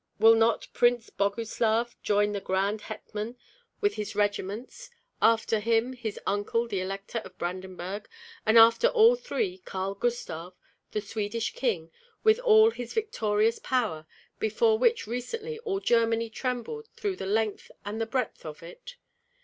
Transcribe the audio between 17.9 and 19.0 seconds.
the breadth of it?